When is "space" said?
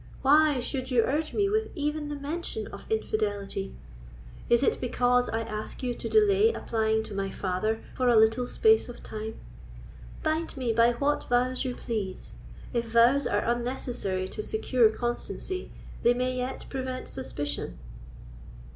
8.47-8.89